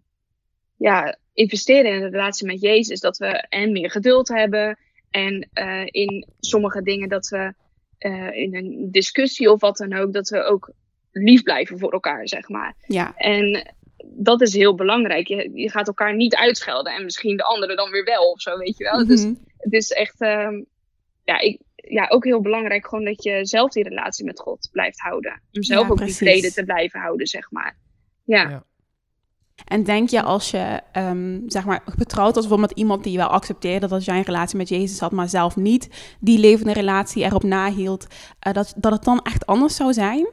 [0.77, 4.79] ja, investeren in een relatie met Jezus, dat we en meer geduld hebben.
[5.11, 7.55] En uh, in sommige dingen dat we
[7.99, 10.73] uh, in een discussie of wat dan ook, dat we ook
[11.13, 12.75] lief blijven voor elkaar, zeg maar.
[12.87, 13.17] Ja.
[13.17, 13.75] En
[14.11, 15.27] dat is heel belangrijk.
[15.27, 18.59] Je, je gaat elkaar niet uitschelden en misschien de andere dan weer wel of zo,
[18.59, 18.93] weet je wel.
[18.93, 19.09] Mm -hmm.
[19.09, 19.23] Dus
[19.57, 20.67] het is echt, um,
[21.25, 25.01] ja, ik, ja, ook heel belangrijk gewoon dat je zelf die relatie met God blijft
[25.01, 25.43] houden.
[25.53, 26.19] Om zelf ja, ook precies.
[26.19, 27.79] die vrede te blijven houden, zeg maar.
[28.25, 28.49] Ja.
[28.49, 28.65] ja.
[29.65, 33.19] En denk je als je, um, zeg maar, betrouwd was bijvoorbeeld met iemand die je
[33.19, 37.25] wel accepteerde dat jij een relatie met Jezus had, maar zelf niet die levende relatie
[37.25, 38.07] erop nahield,
[38.47, 40.29] uh, dat, dat het dan echt anders zou zijn?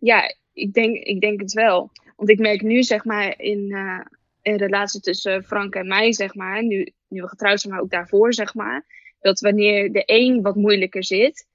[0.00, 1.90] ja, ik denk, ik denk het wel.
[2.16, 4.00] Want ik merk nu, zeg maar, in, uh,
[4.42, 7.90] in relatie tussen Frank en mij, zeg maar, nu, nu we getrouwd zijn, maar ook
[7.90, 8.84] daarvoor, zeg maar,
[9.20, 11.46] dat wanneer de een wat moeilijker zit,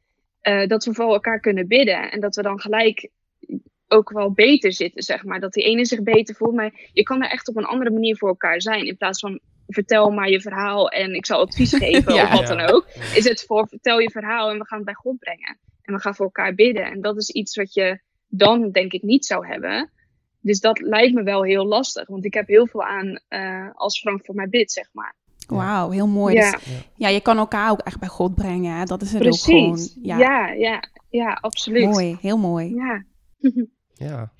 [0.43, 2.11] uh, dat we voor elkaar kunnen bidden.
[2.11, 3.09] En dat we dan gelijk
[3.87, 5.39] ook wel beter zitten, zeg maar.
[5.39, 8.17] Dat die ene zich beter voelt, maar je kan er echt op een andere manier
[8.17, 8.85] voor elkaar zijn.
[8.85, 12.59] In plaats van vertel maar je verhaal en ik zal advies geven of wat dan
[12.59, 12.85] ook.
[13.15, 15.59] Is het voor vertel je verhaal en we gaan het bij God brengen.
[15.81, 16.85] En we gaan voor elkaar bidden.
[16.85, 19.91] En dat is iets wat je dan denk ik niet zou hebben.
[20.41, 22.07] Dus dat lijkt me wel heel lastig.
[22.07, 25.15] Want ik heb heel veel aan uh, als Frank voor mij bidt, zeg maar.
[25.47, 26.35] Wauw, heel mooi.
[26.35, 26.51] Ja.
[26.51, 26.61] Dus,
[26.95, 28.77] ja, je kan elkaar ook echt bij God brengen.
[28.77, 28.83] Hè?
[28.83, 29.53] Dat is het Precies.
[29.53, 29.89] ook gewoon.
[30.01, 30.17] Ja.
[30.17, 31.89] ja, ja, ja, absoluut.
[31.89, 32.75] Mooi, heel mooi.
[32.75, 33.03] Ja.
[34.07, 34.31] ja.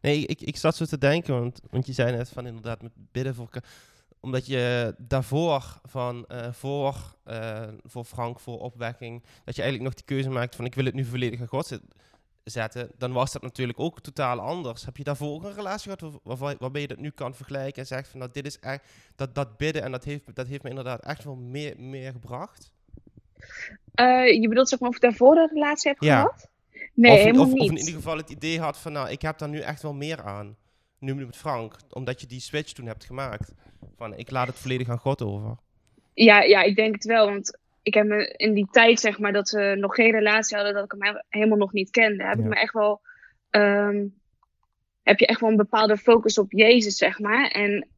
[0.00, 2.92] Nee, ik, ik zat zo te denken, want, want je zei net van inderdaad met
[2.94, 3.48] bidden voor
[4.20, 9.94] omdat je daarvoor van uh, voor, uh, voor Frank, voor opwekking, dat je eigenlijk nog
[9.94, 11.88] die keuze maakt van ik wil het nu volledig aan God zetten,
[12.98, 14.84] dan was dat natuurlijk ook totaal anders.
[14.84, 17.86] Heb je daarvoor ook een relatie gehad waar, waarbij je dat nu kan vergelijken en
[17.86, 18.84] zegt van nou dit is echt,
[19.16, 22.72] dat, dat bidden en dat heeft, dat heeft me inderdaad echt wel meer, meer gebracht?
[23.94, 26.20] Uh, je bedoelt zeg maar of ik daarvoor een relatie heb ja.
[26.20, 26.48] gehad?
[26.94, 27.60] Nee, of, helemaal of, niet.
[27.60, 29.94] Of in ieder geval het idee had van nou ik heb daar nu echt wel
[29.94, 30.56] meer aan.
[30.98, 33.52] Nu met Frank, omdat je die switch toen hebt gemaakt.
[33.96, 35.56] Van ik laat het volledig aan God over.
[36.14, 37.26] Ja, ja, ik denk het wel.
[37.26, 40.74] Want ik heb me in die tijd, zeg maar, dat we nog geen relatie hadden,
[40.74, 43.00] dat ik hem helemaal nog niet kende, heb ik me echt wel.
[43.50, 44.06] Ehm,
[45.02, 47.50] heb je echt wel een bepaalde focus op Jezus, zeg maar.
[47.50, 47.88] En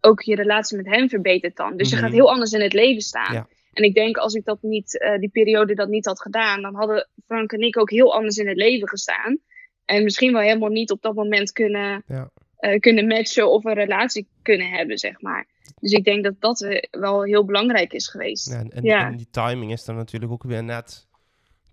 [0.00, 1.76] ook je relatie met hem verbetert dan.
[1.76, 2.14] Dus je gaat mhm.
[2.14, 3.46] heel anders in het leven staan.
[3.72, 6.74] En ik denk, als ik dat niet, uh, die periode dat niet had gedaan, dan
[6.74, 9.38] hadden Frank en ik ook heel anders in het leven gestaan.
[9.84, 12.30] En misschien wel helemaal niet op dat moment kunnen, ja.
[12.62, 15.46] Uh, kunnen matchen of een relatie kunnen hebben, zeg maar.
[15.80, 18.50] Dus ik denk dat dat eh, wel heel belangrijk is geweest.
[18.50, 21.06] Ja, en, en, die timing is dan natuurlijk ook weer net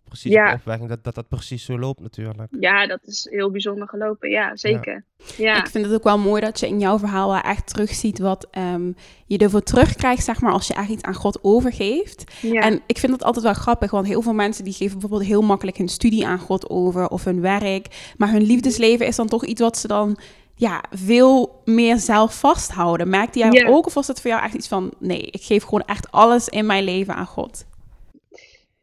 [0.09, 0.53] precies ja.
[0.53, 2.47] opwekking dat, dat dat precies zo loopt natuurlijk.
[2.59, 4.29] Ja, dat is heel bijzonder gelopen.
[4.29, 5.03] Ja, zeker.
[5.37, 5.57] Ja.
[5.57, 8.95] Ik vind het ook wel mooi dat je in jouw verhaal echt terugziet wat um,
[9.25, 12.23] je ervoor terugkrijgt, zeg maar, als je echt iets aan God overgeeft.
[12.41, 12.61] Ja.
[12.61, 15.41] En ik vind dat altijd wel grappig, want heel veel mensen die geven bijvoorbeeld heel
[15.41, 18.13] makkelijk hun studie aan God over of hun werk.
[18.17, 20.17] Maar hun liefdesleven is dan toch iets wat ze dan
[20.59, 23.09] ja, veel meer zelf vasthouden.
[23.09, 24.93] Merkte jij ook of was dat voor jou echt iets van...
[24.99, 27.65] nee, ik geef gewoon echt alles in mijn leven aan God?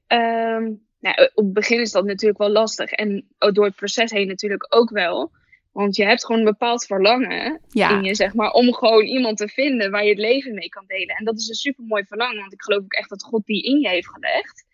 [0.08, 2.90] Um, nou, op het begin is dat natuurlijk wel lastig.
[2.90, 5.30] En door het proces heen natuurlijk ook wel.
[5.72, 9.48] Want je hebt gewoon een bepaald verlangen in je, zeg maar, om gewoon iemand te
[9.48, 11.16] vinden waar je het leven mee kan delen.
[11.16, 13.62] En dat is een super mooi verlangen, want ik geloof ook echt dat God die
[13.62, 14.64] in je heeft gelegd.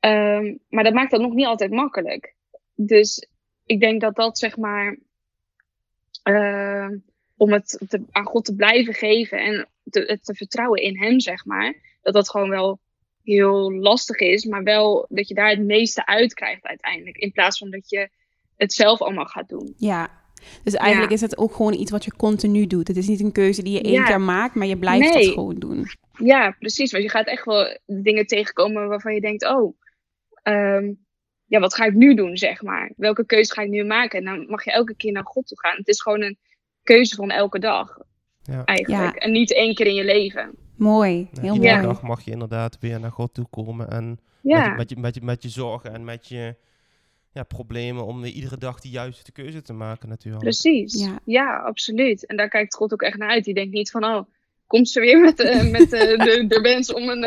[0.00, 2.34] Um, maar dat maakt dat nog niet altijd makkelijk.
[2.74, 3.28] Dus
[3.66, 4.98] ik denk dat dat, zeg maar,
[6.24, 6.88] uh,
[7.36, 11.44] om het te, aan God te blijven geven en te, te vertrouwen in Hem, zeg
[11.44, 12.78] maar, dat dat gewoon wel
[13.22, 17.16] heel lastig is, maar wel dat je daar het meeste uit krijgt uiteindelijk.
[17.16, 18.08] In plaats van dat je
[18.56, 19.74] het zelf allemaal gaat doen.
[19.76, 20.20] Ja,
[20.62, 22.88] dus eigenlijk is het ook gewoon iets wat je continu doet.
[22.88, 25.58] Het is niet een keuze die je één keer maakt, maar je blijft het gewoon
[25.58, 25.86] doen.
[26.18, 26.92] Ja, precies.
[26.92, 29.76] Want je gaat echt wel dingen tegenkomen waarvan je denkt, oh,
[30.42, 31.06] um,
[31.50, 32.92] ja, wat ga ik nu doen, zeg maar?
[32.96, 34.18] Welke keuze ga ik nu maken?
[34.18, 35.76] En dan mag je elke keer naar God toe gaan.
[35.76, 36.38] Het is gewoon een
[36.82, 37.98] keuze van elke dag,
[38.42, 38.64] ja.
[38.64, 39.16] eigenlijk.
[39.16, 40.54] En niet één keer in je leven.
[40.76, 41.68] Mooi, heel mooi.
[41.68, 45.14] Iedere dag mag je inderdaad weer naar God toe komen en met, met, je, met,
[45.14, 46.56] je, met je zorgen en met je
[47.32, 50.42] ja, problemen om weer iedere dag die juiste keuze te maken natuurlijk.
[50.42, 51.20] Precies, ja.
[51.24, 52.26] ja, absoluut.
[52.26, 53.44] En daar kijkt God ook echt naar uit.
[53.44, 54.26] Die denkt niet van, oh,
[54.70, 57.24] komt ze weer met, uh, met uh, de, de wens om een,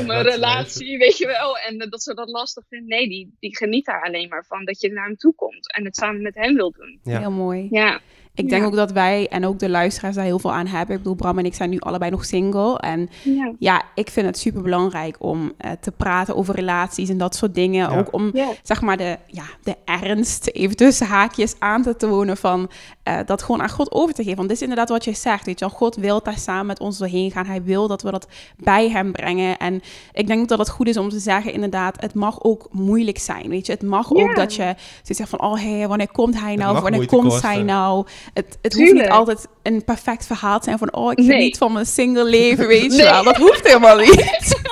[0.00, 1.58] om een relatie, weet je wel.
[1.58, 2.88] En uh, dat ze dat lastig vindt.
[2.88, 4.64] Nee, die, die geniet daar alleen maar van.
[4.64, 7.00] Dat je naar hem toe komt en het samen met hem wil doen.
[7.02, 7.18] Ja.
[7.18, 7.66] Heel mooi.
[7.70, 8.00] Ja.
[8.36, 10.96] Ik denk ook dat wij en ook de luisteraars daar heel veel aan hebben.
[10.96, 12.78] Ik bedoel, Bram en ik zijn nu allebei nog single.
[12.78, 17.18] En ja, ja ik vind het super belangrijk om uh, te praten over relaties en
[17.18, 17.88] dat soort dingen.
[17.90, 22.70] Ook om, zeg maar, de, ja, de ernst even tussen haakjes aan te tonen van
[23.08, 24.36] uh, dat gewoon aan God over te geven.
[24.36, 25.74] Want dit is inderdaad wat je zegt, weet je wel.
[25.74, 27.46] God wil daar samen met ons doorheen gaan.
[27.46, 29.56] Hij wil dat we dat bij hem brengen.
[29.56, 29.80] En
[30.12, 33.48] ik denk dat het goed is om te zeggen, inderdaad, het mag ook moeilijk zijn,
[33.48, 33.72] weet je.
[33.72, 36.80] Het mag ook dat je zegt van, oh, hé, hey, wanneer komt hij nou?
[36.80, 38.06] Wanneer komt zij nou?
[38.32, 40.94] Het, het hoeft niet altijd een perfect verhaal te zijn van...
[40.94, 43.24] oh, ik geniet niet van mijn single leven, weet je wel.
[43.24, 44.54] Dat hoeft helemaal niet.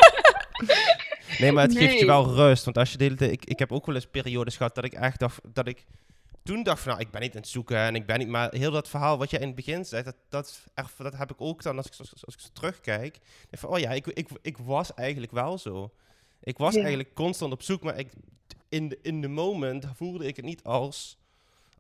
[1.38, 2.64] Nee, maar het geeft je wel rust.
[2.64, 3.33] Want als je de hele tijd...
[3.33, 5.40] Ik, ik heb ook wel eens periodes gehad dat ik echt dacht...
[5.53, 5.85] Dat ik
[6.43, 8.29] toen dacht van, nou, ik ben niet aan het zoeken en ik ben niet...
[8.29, 10.61] Maar heel dat verhaal wat je in het begin zei, dat, dat,
[10.97, 13.19] dat heb ik ook dan als ik, als ik zo terugkijk.
[13.53, 15.90] Van, oh ja, ik, ik, ik was eigenlijk wel zo.
[16.43, 18.12] Ik was eigenlijk constant op zoek, maar ik,
[18.69, 21.19] in, de, in de moment voelde ik het niet als,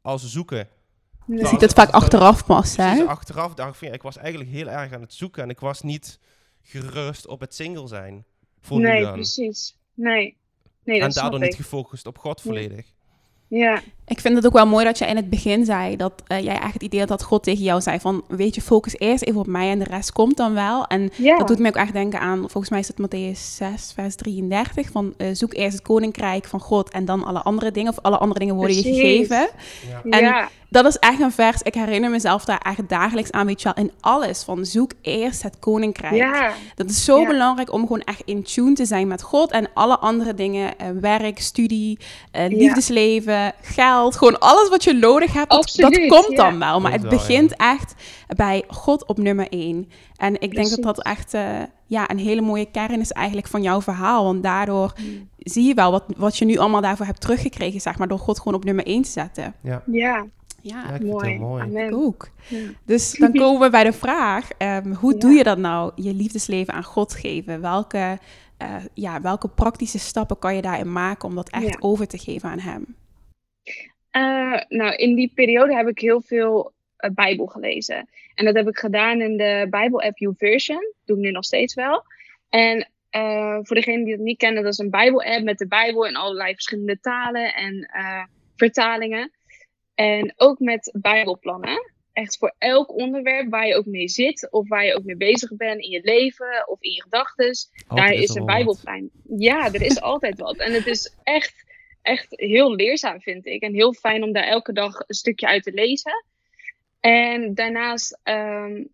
[0.02, 0.68] als zoeken.
[1.26, 3.04] Je ziet het vaak achteraf pas, hè?
[3.04, 6.18] Achteraf dacht ik, ik was eigenlijk heel erg aan het zoeken en ik was niet
[6.62, 8.24] gerust op het single zijn.
[8.60, 9.76] Voor nee, precies.
[9.94, 10.36] Nee.
[10.84, 12.92] nee en daardoor niet gefocust op God volledig.
[13.58, 13.80] Ja.
[14.06, 16.58] Ik vind het ook wel mooi dat je in het begin zei dat uh, jij
[16.58, 19.40] echt het idee had dat God tegen jou zei van, weet je, focus eerst even
[19.40, 20.86] op mij en de rest komt dan wel.
[20.86, 24.14] En dat doet me ook echt denken aan, volgens mij is het Matthäus 6, vers
[24.14, 27.98] 33, van uh, zoek eerst het koninkrijk van God en dan alle andere dingen, of
[28.02, 29.48] alle andere dingen worden je gegeven.
[30.04, 30.18] Ja.
[30.18, 33.72] En dat is echt een vers, ik herinner mezelf daar echt dagelijks aan, weet je
[33.74, 36.14] wel, in alles, van zoek eerst het koninkrijk.
[36.14, 36.52] Ja.
[36.74, 39.98] Dat is zo belangrijk om gewoon echt in tune te zijn met God en alle
[39.98, 41.98] andere dingen, uh, werk, studie,
[42.48, 46.80] liefdesleven, geld gewoon alles wat je nodig hebt, dat, komt dan wel.
[46.80, 47.94] Maar het begint echt
[48.36, 49.88] bij God op nummer één.
[50.16, 51.42] En ik denk dat dat echt uh,
[51.86, 54.24] ja, een hele mooie kern is eigenlijk van jouw verhaal.
[54.24, 55.28] Want daardoor mm.
[55.38, 58.38] zie je wel wat, wat je nu allemaal daarvoor hebt teruggekregen, zeg maar, door God
[58.38, 59.54] gewoon op nummer één te zetten.
[59.60, 59.82] Ja.
[59.86, 60.24] ja.
[60.60, 61.38] Ja, mooi.
[61.38, 61.92] mooi.
[61.92, 62.28] ook.
[62.84, 66.74] Dus dan komen we bij de vraag: um, hoe doe je dat nou, je liefdesleven
[66.74, 67.60] aan God geven?
[67.60, 68.18] Welke,
[68.62, 72.50] uh, ja, welke praktische stappen kan je daarin maken om dat echt over te geven
[72.50, 72.86] aan Hem?
[74.16, 78.08] Uh, nou, in die periode heb ik heel veel uh, Bijbel gelezen.
[78.34, 80.92] En dat heb ik gedaan in de Bijbel-app YouVersion.
[81.04, 82.04] Doe ik nu nog steeds wel.
[82.48, 86.06] En uh, voor degenen die het niet kennen, dat is een Bijbel-app met de Bijbel
[86.06, 87.90] in allerlei verschillende talen en
[88.56, 89.30] vertalingen.
[89.94, 91.92] En ook met Bijbelplannen.
[92.12, 95.56] Echt voor elk onderwerp waar je ook mee zit, of waar je ook mee bezig
[95.56, 97.54] bent in je leven of in je gedachten.
[97.88, 99.10] Daar is een Bijbelplan.
[99.38, 100.56] Ja, er is altijd wat.
[100.56, 101.63] En het is echt
[102.04, 103.62] echt heel leerzaam, vind ik.
[103.62, 106.24] En heel fijn om daar elke dag een stukje uit te lezen.
[107.00, 108.88] En daarnaast um,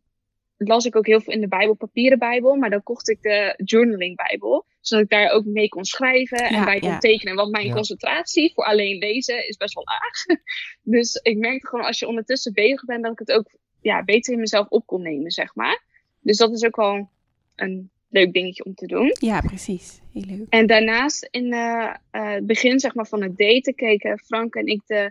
[0.57, 2.57] las ik ook heel veel in de Bijbel, papieren Bijbel.
[2.57, 4.67] Maar dan kocht ik de journaling Bijbel.
[4.81, 7.35] Zodat ik daar ook mee kon schrijven en bij kon tekenen.
[7.35, 10.41] Want mijn concentratie voor alleen lezen is best wel laag.
[10.97, 14.33] dus ik merkte gewoon als je ondertussen bezig bent, dat ik het ook ja, beter
[14.33, 15.83] in mezelf op kon nemen, zeg maar.
[16.21, 17.09] Dus dat is ook wel
[17.57, 19.17] een leuk dingetje om te doen.
[19.21, 20.01] Ja, precies.
[20.13, 20.47] Heel leuk.
[20.49, 24.81] En daarnaast in uh, het begin zeg maar, van het daten keken Frank en ik
[24.87, 25.11] de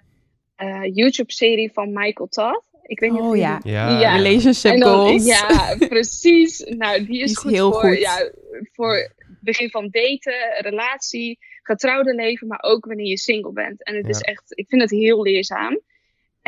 [0.57, 2.63] uh, YouTube-serie van Michael Todd.
[2.83, 3.59] Ik weet niet oh, ja.
[3.63, 3.99] ja.
[3.99, 4.15] ja.
[4.15, 5.25] Relationship goals.
[5.25, 6.59] Ja, precies.
[6.59, 7.99] Nou, die is, goed heel voor, goed.
[7.99, 8.31] Ja,
[8.73, 13.83] voor het begin van daten, relatie, getrouwde leven, maar ook wanneer je single bent.
[13.83, 15.79] En het is echt, ik vind het heel leerzaam.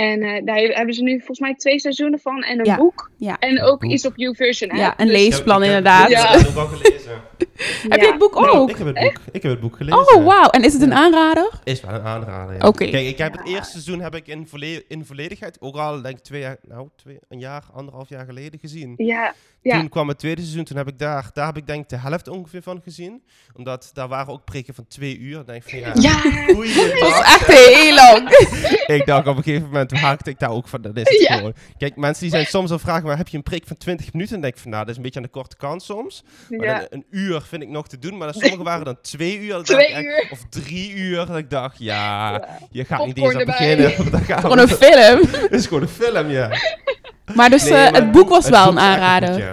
[0.01, 3.09] En uh, daar hebben ze nu volgens mij twee seizoenen van en een boek.
[3.17, 3.39] Ja.
[3.39, 4.77] En ook iets op YouVersion.
[4.77, 6.09] Ja, een dus leesplan inderdaad.
[6.09, 6.33] Ja.
[6.33, 7.21] Ik heb gelezen.
[7.89, 8.69] heb je het boek ook?
[8.69, 10.15] ik, heb het boek, ik heb het boek gelezen.
[10.15, 10.49] Oh, wauw.
[10.49, 11.49] En is het een aanrader?
[11.63, 12.67] Is wel een aanrader, ja.
[12.67, 12.89] Oké.
[12.89, 16.17] Kijk, ik heb het eerste seizoen heb ik in, volle in volledigheid, ook al denk
[16.17, 18.93] ik twee jaar, nou, twee, een jaar, anderhalf jaar geleden gezien.
[18.97, 19.33] Ja.
[19.61, 19.79] Ja.
[19.79, 21.97] Toen kwam het tweede seizoen, toen heb ik daar, daar heb ik denk ik de
[21.97, 23.23] helft ongeveer van gezien.
[23.55, 25.33] Omdat daar waren ook preken van twee uur.
[25.35, 28.29] Dan denk ik van ja, ja dat was echt heel lang.
[28.97, 31.35] ik dacht op een gegeven moment, haakte ik daar ook van, dat is het ja.
[31.35, 31.53] gewoon.
[31.77, 34.35] Kijk, mensen die zijn soms al vragen, maar heb je een preek van 20 minuten?
[34.35, 36.23] En denk ik van, nou, dat is een beetje aan de korte kant soms.
[36.49, 36.85] Maar ja.
[36.89, 39.63] een uur vind ik nog te doen, maar sommige waren dan twee uur.
[39.63, 40.27] Twee uur.
[40.31, 41.25] of drie uur.
[41.25, 43.91] Dat ik dacht, ja, je gaat niet eens aan beginnen.
[44.41, 45.19] Gewoon een film.
[45.31, 46.49] Het is gewoon een film, ja.
[47.35, 49.37] Maar dus uh, het boek was wel een aanrader.
[49.37, 49.51] ja.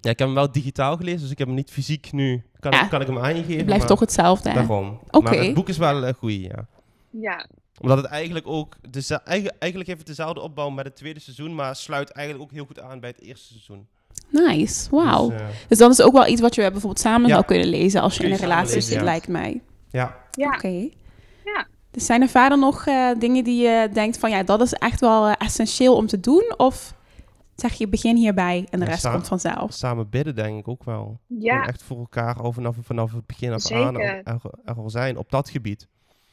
[0.00, 2.42] ik heb hem wel digitaal gelezen, dus ik heb hem niet fysiek nu.
[2.60, 2.84] Kan, ja.
[2.84, 3.56] kan ik hem aangeven?
[3.56, 4.52] Het blijft toch hetzelfde.
[4.52, 5.00] Daarom.
[5.10, 5.34] Okay.
[5.34, 6.66] Maar het boek is wel een goeie, ja.
[7.10, 7.46] Ja.
[7.80, 8.76] Omdat het eigenlijk ook...
[8.90, 12.64] De, eigenlijk heeft het dezelfde opbouw met het tweede seizoen, maar sluit eigenlijk ook heel
[12.64, 13.88] goed aan bij het eerste seizoen.
[14.30, 15.28] Nice, wauw.
[15.28, 17.34] Dus, uh, dus dan is ook wel iets wat je bijvoorbeeld samen ja.
[17.34, 19.60] zou kunnen lezen als je in een relatie zit, lijkt mij.
[19.90, 20.16] Ja.
[20.30, 20.54] ja.
[20.54, 20.88] Oké.
[21.44, 21.66] Ja.
[21.90, 25.00] Dus zijn er verder nog uh, dingen die je denkt van ja, dat is echt
[25.00, 26.54] wel uh, essentieel om te doen?
[26.56, 26.94] Of
[27.54, 29.72] zeg je begin hierbij en de rest komt vanzelf?
[29.72, 31.20] Samen bidden denk ik ook wel.
[31.26, 31.66] Ja.
[31.66, 34.22] echt voor elkaar over, vanaf, vanaf het begin af aan er,
[34.64, 35.88] er al zijn op dat gebied.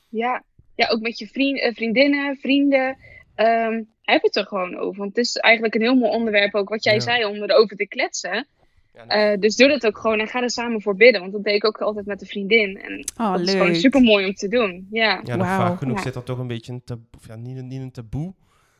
[0.09, 0.43] Ja,
[0.75, 2.97] ja ook met je vriend, vriendinnen, vrienden.
[3.35, 4.99] Um, heb het er gewoon over.
[4.99, 7.87] Want het is eigenlijk een heel mooi onderwerp ook wat jij zei om erover te
[7.87, 8.47] kletsen.
[8.93, 11.21] Ja, uh, dus doe dat ook gewoon en ga er samen voor bidden.
[11.21, 12.81] Want dat deed ik ook altijd met een vriendin.
[12.81, 13.47] En oh, dat leuk.
[13.47, 14.87] is gewoon super mooi om te doen.
[14.91, 15.45] Ja, ja wow.
[15.45, 17.21] vaak genoeg zit er toch een beetje een taboe.
[17.27, 18.33] Ja, niet, niet een taboe.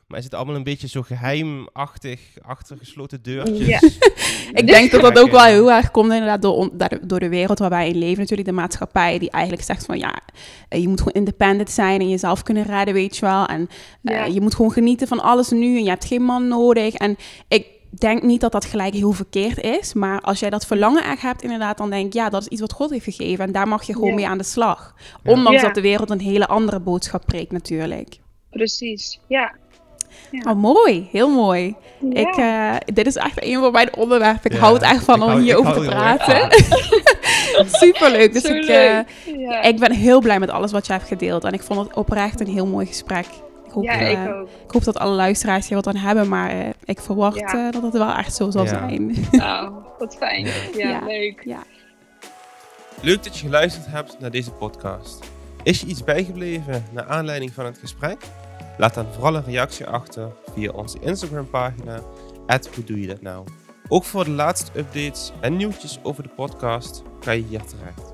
[0.07, 3.67] Maar is het allemaal een beetje zo geheimachtig, achter gesloten deurtjes?
[3.67, 3.79] Ja.
[4.61, 6.69] ik denk dat dat ook wel heel erg komt inderdaad door,
[7.01, 8.19] door de wereld waar wij in leven.
[8.19, 10.19] Natuurlijk de maatschappij die eigenlijk zegt van ja,
[10.69, 13.45] eh, je moet gewoon independent zijn en jezelf kunnen redden, weet je wel.
[13.45, 13.69] En
[14.03, 16.93] uh, je moet gewoon genieten van alles nu en je hebt geen man nodig.
[16.93, 17.17] En
[17.47, 19.93] ik denk niet dat dat gelijk heel verkeerd is.
[19.93, 22.61] Maar als jij dat verlangen echt hebt, inderdaad, dan denk ik, ja, dat is iets
[22.61, 23.45] wat God heeft gegeven.
[23.45, 24.95] En daar mag je gewoon mee aan de slag.
[25.23, 28.19] Ondanks dat de wereld een hele andere boodschap preekt, natuurlijk.
[28.49, 29.55] Precies, ja.
[30.31, 30.51] Ja.
[30.51, 31.07] Oh, mooi.
[31.11, 31.75] Heel mooi.
[32.09, 34.51] Ik, uh, dit is echt een van mijn onderwerpen.
[34.51, 36.49] Ik hou het echt van om hierover te praten.
[37.81, 38.33] Superleuk.
[38.33, 38.99] Dus ik, uh,
[39.61, 41.43] ik ben heel blij met alles wat je hebt gedeeld.
[41.43, 43.25] En ik vond het oprecht een heel mooi gesprek.
[43.65, 44.23] Ik hoop, ja, ik, uh,
[44.65, 46.27] ik hoop dat alle luisteraars hier wat aan hebben.
[46.27, 46.51] Maar
[46.83, 49.15] ik verwacht dat het wel echt zo zal zijn.
[49.31, 50.47] Nou, wat fijn.
[50.73, 51.45] Ja, leuk.
[53.01, 55.19] Leuk dat je geluisterd hebt naar deze podcast.
[55.63, 58.17] Is je iets bijgebleven naar aanleiding van het gesprek?
[58.77, 62.01] Laat dan vooral een reactie achter via onze Instagram pagina.
[62.75, 63.45] Hoe doe je dat nou?
[63.87, 68.13] Ook voor de laatste updates en nieuwtjes over de podcast kan je hier terecht.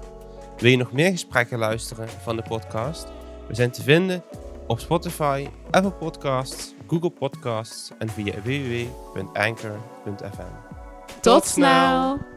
[0.58, 3.08] Wil je nog meer gesprekken luisteren van de podcast?
[3.48, 4.24] We zijn te vinden
[4.68, 9.74] op Spotify, Apple Podcasts, Google Podcasts en via www.anchor.fm.
[11.22, 12.33] Tot snel!